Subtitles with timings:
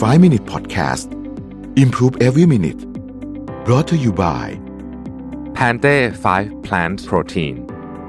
[0.00, 1.12] 5 Minute Podcast
[1.76, 2.80] Improve Every Minute
[3.66, 4.58] brought to you by
[5.52, 7.54] Pante 5 Plant Protein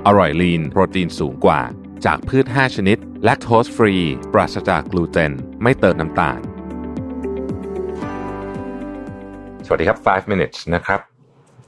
[0.06, 1.62] อร่อยลีนโปรตีนสูงกว่า
[2.06, 3.96] จากพืช 5 ชนิด และโทสฟรี
[4.33, 5.31] ปราศจากกลูเตน
[5.63, 6.40] ไม่เติมน้ำตาล
[9.65, 11.00] สวัสดีครับ 5 minutes นะครับ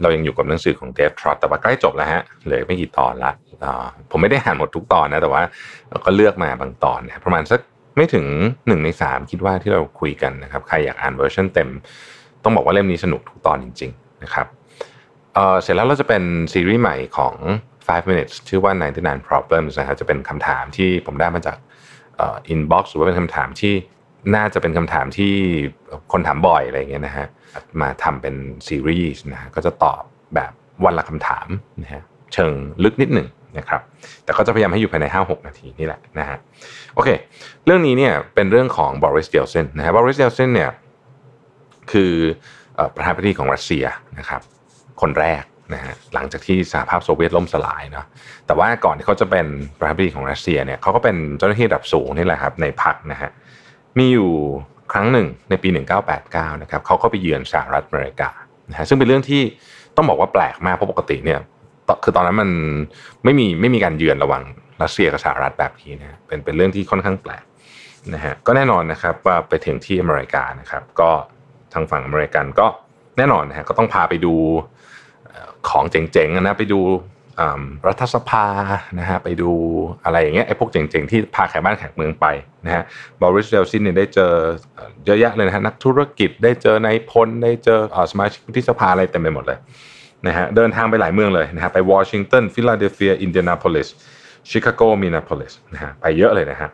[0.01, 3.31] เรายังอยู่กับหนังสือของเดฟทรอตแต่ว่าใกล้จบแล้วฮะ เหลือไม่กี่ตอนละ
[3.63, 5.43] อ่าผมไม่ได้อ่านหมดทุกตอนนะ แต่ว่า
[6.05, 7.61] ก็เลือกมาบางตอนนะประมาณสัก
[7.95, 8.25] ไม่ถึง
[8.67, 11.69] หนึ่งในสามคิดว่าที่เราคุยกันนะครับ ใครอยากอ่านเวอร์ชันเต็ม
[12.43, 14.47] ต้องบอกว่าเล่มนี้สนุกทุกตอนจริง ๆ นะครับ
[15.35, 17.35] เเสร็จแล้วเราจะเป็นซีรีส์ใหม่ของ
[17.73, 21.57] 5 minutes ชื่อว่า 99 problems นะฮะจะเป็นคำถามที่ผมได้มาจาก
[22.17, 23.73] เอ่อ inbox หรือว่าเป็นคำถามที่
[24.35, 25.33] น่าจะเป็นคำถามที่
[26.11, 27.27] คนถามบ่อยอะไรอย่างเงี้ยนะฮะ
[27.81, 28.35] มาทำเป็น
[28.67, 30.01] ซีรีส์นะฮะก็จะตอบ
[30.35, 30.51] แบบ
[30.85, 31.47] วันละคำถาม
[31.83, 32.03] นะฮะ
[32.33, 32.53] เชิง
[32.83, 33.27] ลึกนิดหนึ่ง
[33.57, 33.81] นะครับ
[34.23, 36.37] แต่ก็จะพยายามให้อยู่ภายใน 5-6 นาทีนี่แหละนะฮะ
[36.95, 37.09] โอเค
[37.65, 40.71] เรื่องนี้เนี่ยเป็นเรื่องของบริสเดลเซนนะฮะบริสเดลเซนเนี่ย
[41.91, 42.13] คือ
[42.95, 43.85] ประธานาธิบดีของรัสเซีย
[44.19, 44.41] นะครับ
[45.01, 48.05] คนแรกนะฮะหลังจากที่สหภาพโซเวียตล่มสลายเนาะ
[48.47, 49.45] แต่ว่าก่อนที่เขาจะเป็น
[49.79, 53.29] ประธานาธิบดีของรัสเซียเนี่ยเขาก็เป็นเจ้าหน้าที่ระดับสูงนี่แหละครับในพรรคนะฮะ
[53.97, 54.31] มีอยู่
[54.93, 55.69] ครั้งหนึ่งในปี
[56.15, 58.29] 1989นะครับเขาก็ไปเยือนสหรัฐอเมริกา
[58.69, 59.41] นะฮะซึ่งเป็นเรื่องที่
[59.95, 61.39] ต้องบอกว่าแปลกมากเพราะปกติเนี่ย
[62.03, 62.49] คือตอนนั้นมัน
[63.23, 64.43] ไม่มีไม่มีการเยือนระหว่าง
[64.81, 67.43] รัสเซียกับสหรัฐแบบนี้นะเป็นเป็นเรื่องที่ค่อนข้างแปลก
[68.13, 71.11] นะฮะก็แน่นอนนะครับว่าไปถึงที่อเมริกานะครับ ก็
[71.73, 72.67] ทางฝั่งอเมริกันก็
[73.17, 74.33] แน่นอนนะฮะก็ต้องพาไปดู
[75.69, 76.79] ของเจ๋งๆนะไปดู
[77.87, 78.45] รัฐสภา
[78.99, 79.51] นะฮะไปดู
[80.03, 82.25] อะไรอย่างเงี้ยไอ้พวกเจ๋งๆที่พาแขกบ้านแขกเมืองไป
[82.65, 82.83] นะฮะ
[83.21, 84.31] บริสเดลซินเนี่ยได้เจอ
[85.05, 87.79] เยอะแยะเลยนะฮะนักธุรกิจได้เจอนายพลได้เจอ
[88.11, 89.59] สมาชิกวุฒิสภาอะไรเต็มไปหมดเลย
[90.27, 93.87] นะฮะเดินทางไปหลายเมืองเลยนะฮะไปวอชิงตันฟิลาเดลเฟียอินเดียนาโพลิส
[94.49, 96.69] ชิคาโกมินาโพลิสนะฮะไปเยอะเลยนะฮะ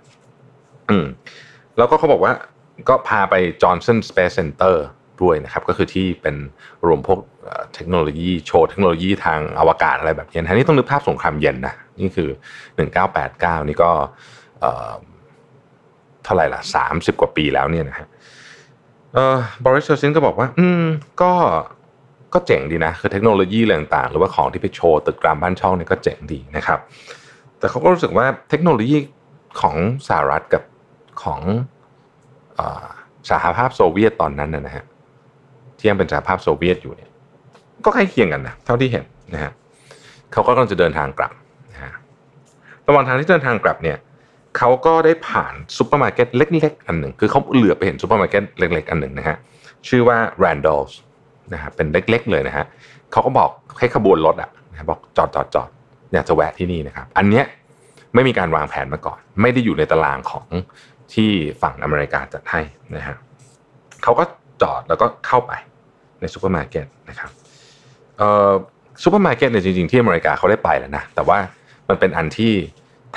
[0.90, 1.06] อืม
[1.78, 2.34] แล้วก็เขาบอกว่า
[2.90, 4.86] ก็พาไปจอห์นสันสเปซเซ็นเตอร์
[5.22, 6.36] ด้วยนะครับก็คือที่เป็น
[6.86, 7.20] รวมพวก
[7.74, 12.30] เทคโนโลยีโชว์เทคโนโลยีทางอวกาศอะไรแบบนี้นะนี่ต้องนึกภาพสงครามเย็นนะนี่คือ
[13.00, 13.92] 1989 นี่ก็
[16.24, 16.62] เท่าไหร่ล่ะ
[16.92, 18.08] 30 กว่าปีแล้วเนี่ยนะฮะ
[19.66, 20.84] บริสเซอร์ซินก็บอกว่า อืม
[21.22, 21.32] ก็
[22.34, 26.80] ก็เจ๋งดีนะ คือเทคโนโลยีอะไรต่างๆ หรือว่าของที่ไปโชว์ตึกรามบ้านช่องเนี่ยก็เจ๋งดีนะครับ
[27.60, 28.98] แต่เขาก็รู้สึกว่าเทคโนโลยี
[29.62, 29.76] ของ
[30.08, 30.64] สหรัฐกับ
[31.24, 31.42] ของ
[33.30, 34.86] สหภาพโซเวียตตอนนั้นนะฮะ
[35.78, 37.10] ที่ยังเป็นสหภาพโซเวียตอยู่เนี่ย
[37.86, 39.52] ก็ใกล้เคียงกันนะเท่าที่เห็นนะฮะ
[40.34, 41.32] เขาก็กำลังจะเดินทางกลับ
[41.72, 41.94] นะฮะ
[42.88, 43.98] ระหว่างทางที่เดินทางกลับเนี่ย
[44.58, 49.38] เขาก็ได้ผ่านซูเปอร์มาร์เก็ตเล็กๆอันหนึ่ง คือเขาเหลือบไปเห็นซูเปอร์มาร์เก็ตเล็กๆอันหนึ่งนะฮะ
[49.88, 50.94] ชื่อว่า Randall's
[51.54, 52.66] นะฮะเป็นเล็ก ๆ เลยนะฮะ
[53.12, 55.70] เขาก็บอกให้ขบวนรถอะนะบอกจอดจอดจอด
[56.14, 57.46] อยากจะแวะที่นี่นะครับ อันเนี้ย
[58.14, 60.48] ไม่มีการวางแผนมาก่อน ไม่ได้อยู่ในตารางของ
[61.14, 61.30] ที่
[61.62, 62.62] ฝั่งอเมริกาจัดให้
[62.96, 63.16] นะฮะ
[64.04, 64.24] เขาก็
[64.62, 65.52] จอดแล้วก็เข้าไป
[66.20, 67.32] ในซูเปอร์มาร์เก็ตนะครับ
[68.18, 68.52] เออ
[69.04, 71.38] ซูเปอร์มาร์เก็ตเนี่ยจริงๆที่อเมริกาเขาได้ไปแล้วนะแต่ว่า
[71.90, 72.54] มันเป็นอันที่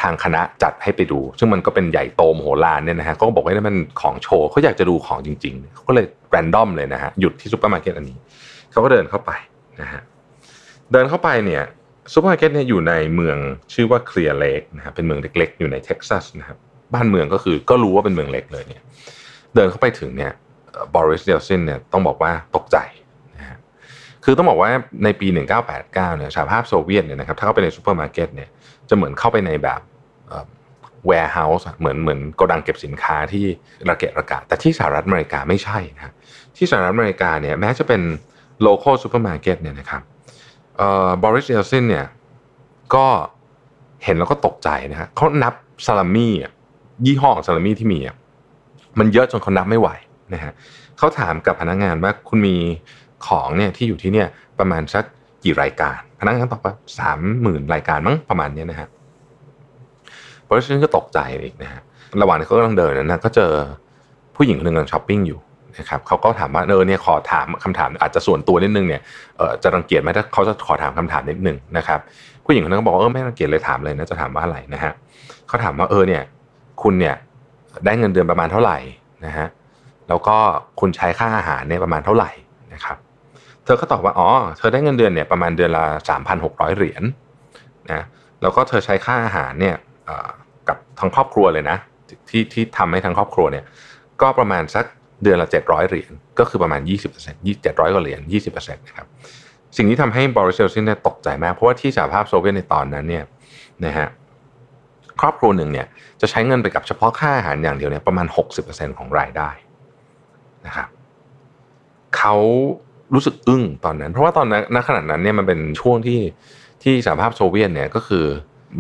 [0.00, 8.16] ทางคณะจัดให้ไปดู ซึ่งมันก็เป็นใหญ่โตมโหฬารเนี่ยนะฮะก็บอกว่านี่มันของโชว์เขาอยากจะดูของจริงๆเขาก็เลย random เลยนะฮะหยุดที่ซูเปอร์มาร์เก็ตอันนี้
[8.72, 9.31] เขาก็เดินเข้าไป
[9.81, 10.03] นะฮะ
[10.93, 11.62] เดินเข้าไปเนี่ย
[12.12, 13.37] ซูเปอร์มาร์เก็ตเนี่ยอยู่ในเมือง
[13.75, 16.59] ชื่อว่าเคลียร์เลกนะฮะเป็นเมืองเล็กๆ อยู่ในเท็กซัสนะครับ
[16.94, 18.82] บ้านเมืองก็คือก็รู้ว่าเป็นเมืองเล็กเลยเนี่ย
[19.55, 20.32] เดินเข้าไปถึงเนี่ย
[20.94, 22.76] บอริสเยลต์ซินเนี่ยต้องบอกว่าตกใจ
[24.25, 24.71] คือต้องบอกว่า
[25.05, 25.29] ในปี
[25.62, 28.49] 1989เนี่ยสหภาพโซเวียตเนี่ยนะครับถ้าเข้าไปในซูเปอร์มาร์เก็ตเนี่ย
[28.89, 29.81] จะเหมือนเข้าไปในแบบ
[31.09, 33.45] warehouse เหมือนเหมือนโกดังเก็บสินค้าที่
[33.89, 36.15] ระเกะระกะ แต่ที่สหรัฐอเมริกาไม่ใช่นะ
[36.57, 38.03] ที่สหรัฐอเมริกาเนี่ยแม้จะเป็น
[38.67, 40.03] local supermarket เนี่ยนะครับ
[41.25, 42.06] บอริสเยลต์ซินเนี่ย
[42.95, 43.06] ก็
[44.05, 45.55] เห็นแล้วก็ตกใจนะฮะเขานับ
[45.87, 46.33] ซาลามี่
[47.06, 48.01] ยี่ห้อของซาลามี่ที่มี
[48.99, 49.89] มันเยอะจนเขานับไม่ไหว
[50.35, 50.53] นะฮะ
[50.99, 52.56] เขาถามกับพนักงานว่าคุณมี
[53.27, 55.05] ของเนี่ยที่อยู่ที่เนี่ยประมาณสัก
[55.45, 58.89] กี่รายการ พนักงานตอบว่าสามหมื่นรายการมั้งประมาณนี้นะฮะ
[60.49, 61.83] บริษัทก็ตกใจอีกนะฮะ
[62.21, 63.53] ระหว่างที่เขากำลังเดินนั้นนะก็เจอ
[64.37, 65.38] ผู้หญิงคนหนึ่งกำลังช้อปปิ้งอยู่
[65.79, 69.00] นะครับเขาก็ถามว่าเออเนี่ยขอถามคำถามอาจจะส่วนตัวนิดนึงเนี่ย
[69.37, 72.00] เออจะรังเกียจไหมถ้าเขาจะขอถามคำถามนิดนึงนะครับ
[72.44, 74.93] ผู้หญิงคนนั้นก็บอกเออไม่รังเกียจเลยถามเลยนะจะถามว่าอะไรนะฮะ
[75.49, 76.23] เขาถามว่าเออเนี่ย
[76.82, 77.15] คุณเนี่ย
[77.85, 78.79] ได้เงินเดือนประมาณเท่าไหร่
[79.27, 79.47] นะฮะ
[80.09, 80.37] แล้วก็
[80.81, 82.31] คุณใช้ค่าอาหารเนี่ยประมาณเท่าไหร่
[82.75, 82.97] นะครับ
[83.64, 84.28] เธอก็ตอบว่าอ๋อ
[84.58, 85.84] เธอได้เงินเดือนเนี่ยประมาณเดือนละ
[86.31, 87.02] 3,600เหรียญ
[87.93, 88.02] นะ
[88.43, 89.76] แล้วก็เธอใช้ค่าอาหารเนี่ย
[90.69, 91.76] กับทั้งครอบครัวเลยนะ
[92.28, 93.64] ที่ที่ทำให้ทั้งครอบครัวเนี่ย
[94.20, 94.84] ก็ประมาณสัก
[95.22, 96.81] เดือนละ700เหรียญก็คือประมาณ
[97.22, 99.06] 20% 700กว่าเหรียญ20%นะครับ
[99.76, 103.25] สิ่งที่ทำให้บริษัทซินเนี่ยตกใจมาก เพราะว่าที่สหภาพโซเวียตในตอนนั้นเนี่ย
[103.84, 104.08] นะฮะ
[105.20, 105.87] ครอบครัวหนึ่งเนี่ย
[106.20, 108.26] จะใช้เงินไปกับเฉพาะค่าอาหารอย่างเดียวเนี่ยประมาณ
[108.62, 109.50] 60%ของรายได้
[110.67, 110.88] นะครับ
[112.17, 112.37] เขา
[113.15, 116.21] รู้สึกอึ้งตอนนั้น เพราะว่าตอนนั้นณขณะนั้นเนี่ยมันเป็นช่วงที่
[116.83, 118.25] ที่สหภาพโซเวียตเนี่ยก็คือ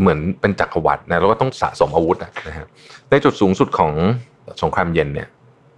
[0.00, 2.18] เหมือนเป็นจักรวรรดินะแล้วก็ต้องสะสมอาวุธ
[2.48, 2.66] นะฮะ
[3.10, 3.92] ในจุดสูงสุดของ
[4.62, 5.28] สงครามเย็นเนี่ย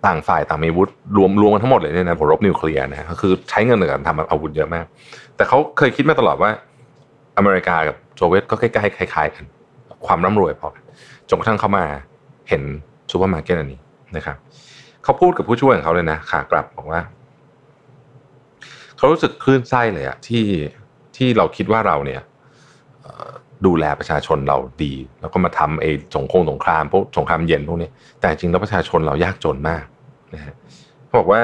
[0.06, 4.84] ต่างฝ่ายต่างมีอาวุธรวมรวมกันทั้งหมดเลยเนี่ยนะผมรบนิวเคลียร์นะก็คือใช้เงินในการทำอาวุธเยอะมาก
[5.36, 6.50] แต่เขาเคยคิดมาตลอดว่า
[7.36, 9.44] อเมริกากับโซเวียตก็ใกล้ๆคล้ายๆกัน
[10.06, 10.82] ความร่ำรวยพอกัน
[11.28, 11.84] จนกระทั่งเขามา
[12.48, 12.62] เห็น
[13.10, 13.80] ซูเปอร์มาร์เก็ตอันนี้
[14.16, 14.36] นะครับ
[15.04, 17.00] เขาพูดกับผู้ช่วยของเขาเลยนะขากลับบอกว่า
[18.96, 20.44] เขารู้สึกคลื่นไส้เลยอะที่
[21.16, 22.20] ที่เราคิดว่าเราเนี่ย
[23.66, 27.88] ดูแลประชาชนเราดี แล้วก็มาทำไอ้สงครามสงครามพวกสงครามเย็นพวกนี้
[28.20, 29.84] แต่จริงแล้วประชาชนเรายากจนมาก
[30.34, 30.54] นะฮะ
[31.06, 31.40] เขาบอกว่า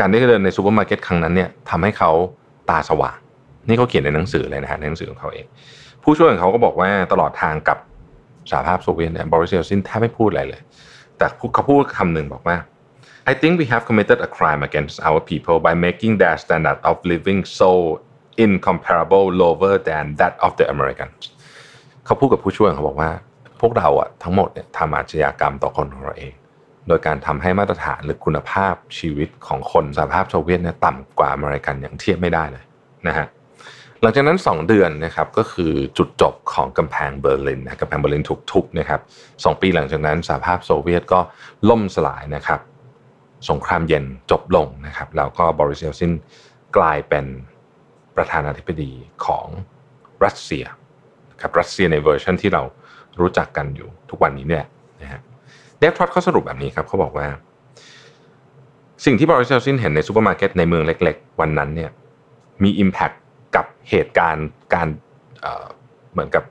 [0.00, 2.10] การได้เดินในซูเปอร์มาร์เก็ตครั้งนั้นเนี่ยทำให้เขา
[2.70, 3.18] ตาสว่าง
[3.68, 5.46] นี่เขาเขียนในหนังสือเลยนะฮะในหนังสือของเขาเอง
[6.02, 7.78] ผู้ช่วยของเขาก็บอกว่าตลอดทางกลับ
[8.50, 10.60] สหภาพโซเวียตเนี่ยบอริสเยลต์ซินแทบไม่พูดอะไรเลย
[11.18, 12.56] แต่เขาพูดคำหนึ่งบอกว่า
[13.26, 16.96] I think we have committed a crime against our people by making their standard of
[17.04, 18.00] living so
[18.36, 21.22] incomparable lower than that of the Americans
[22.04, 23.10] เขาพูดกับผู้ช่วยเขาบอกว่า
[23.60, 26.34] พวกเราอะทั้งหมดเนี่ยทำอาชญากรรมต่อคนของเราเอง
[26.88, 32.64] โดยการทำให้มาตรฐานหรือคุณภาพชีวิตของคนสหภาพโซเวียตเนี่ยต่ำกว่าอเมริกันอย่างเทียบไม่ได้เลย
[33.06, 33.26] นะฮะ
[34.02, 39.00] หลังจากนั้น 2 เดือนนะครับก็คือจุดจบของกำแพงเบอร์ลินนะกำแพงเบอร์ลินถูกทุบนะครับ
[39.44, 41.20] 2 ปีหลังจากนั้นสหภาพโซเวียตก็
[41.70, 42.60] ล่มสลายนะครับ
[43.48, 46.12] สงครามเย็นจบลงนะครับ แล้วก็บอริสเยลต์ซิน
[46.76, 47.26] กลายเป็น
[48.16, 48.92] ประธานาธิบดี
[49.26, 49.46] ของ
[50.24, 50.64] รัสเซีย
[51.40, 52.62] ครับรัสเซียในเวอร์ชันที่เรา
[53.20, 54.64] รู้จักกันอยู่ทุกวันนี้เนี่ย
[55.02, 55.20] นะฮะ
[55.78, 57.26] Dave Trott เขาสรุปแบบนี้ครับเขาบอกว่า
[59.04, 61.90] สิ่งที่บอริสเยลต์ซินเห็นในซูเปอร์มาร์เก็ตในเมืองเล็ก ๆ วันนั้นเนี่ย
[62.62, 63.16] มี impact
[63.56, 64.88] กับเหตุการณ์การ
[66.12, 66.44] เหมือนกับ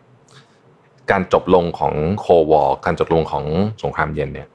[1.11, 3.45] การจบลงของโควอลการจบลงของ
[3.83, 4.47] สงครามเย็นเนี่ย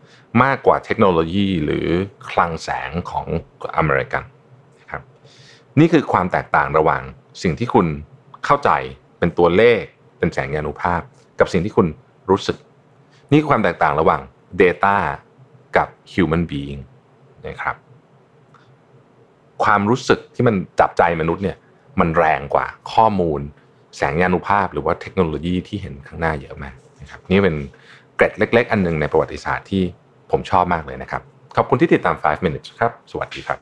[0.42, 1.86] มากกว่าเทคโนโลยีหรือ
[2.30, 3.26] คลังแสงของ
[3.76, 4.22] อเมริกัน
[4.80, 5.02] นะครับ
[5.80, 7.02] นี่คือความแตกต่างระหว่าง
[7.42, 7.86] สิ่งที่คุณ
[8.44, 8.70] เข้าใจ
[9.18, 9.82] เป็นตัวเลข
[10.18, 11.00] เป็นแสงยานุภาพ
[11.40, 11.86] กับสิ่งที่คุณ
[12.30, 12.56] รู้สึก
[13.30, 14.20] นี่คือความแตกต่างระหว่าง
[14.62, 14.96] Data
[15.76, 16.80] กับ Human Being
[17.46, 17.76] นะครับ
[19.64, 21.56] ความรู้สึกที่มันจับใจมนุษย์เนี่ย
[22.00, 23.40] มันแรงกว่าข้อมูล
[23.96, 27.56] แสงยานุภาพ หรือว่าเทคโนโลยีที่เห็นข้างหน้าเยอะมากนะครับนี่เป็น
[28.16, 29.84] เกร็ดเล็ก ๆ อันหนึ่งในประวัติศาสตร์ที่
[30.30, 31.22] ผมชอบมากเลยนะครับ
[31.56, 33.58] ขอบคุณที่ติดตาม 5 minutes ครับ สวัสดีครับ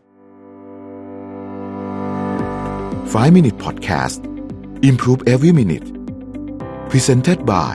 [3.15, 4.21] 5 minute podcast
[4.91, 5.87] improve every minute
[6.91, 7.75] presented by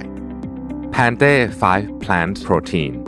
[0.95, 3.06] Pante 5 plant protein